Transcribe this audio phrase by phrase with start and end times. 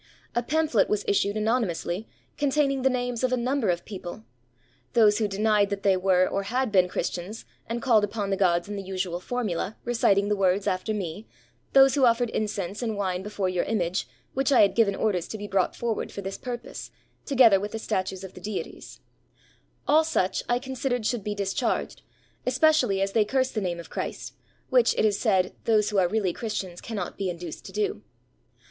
[0.33, 4.23] A pamphlet was issued anonymously, containing the names of a number of people.
[4.93, 8.67] Those who denied that they were or had been Christians and called upon the gods
[8.67, 11.27] in the usual formula, reciting the words after me,
[11.73, 15.37] those who offered incense and wine before your image, which I had given orders to
[15.37, 16.89] be brought forward for this purpose,
[17.27, 19.01] together with the statues of the deities,—
[19.87, 22.01] all such I considered should be discharged,
[22.47, 24.33] especially as they cursed the name of Christ,
[24.71, 27.71] which, it is said, those who are really Christians cannot 455 ROME be induced to
[27.71, 28.01] do.